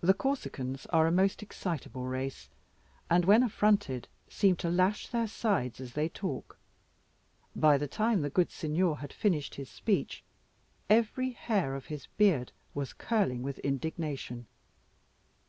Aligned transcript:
The 0.00 0.14
Corsicans 0.14 0.86
are 0.90 1.08
a 1.08 1.10
most 1.10 1.42
excitable 1.42 2.04
race, 2.06 2.48
and, 3.10 3.24
when 3.24 3.42
affronted, 3.42 4.06
seem 4.28 4.54
to 4.58 4.70
lash 4.70 5.08
their 5.08 5.26
sides 5.26 5.80
as 5.80 5.94
they 5.94 6.08
talk. 6.08 6.56
By 7.56 7.76
the 7.76 7.88
time 7.88 8.22
the 8.22 8.30
good 8.30 8.52
Signor 8.52 8.98
had 8.98 9.12
finished 9.12 9.56
his 9.56 9.68
speech, 9.68 10.22
every 10.88 11.30
hair 11.30 11.74
of 11.74 11.86
his 11.86 12.06
beard 12.16 12.52
was 12.74 12.92
curling 12.92 13.42
with 13.42 13.58
indignation. 13.58 14.46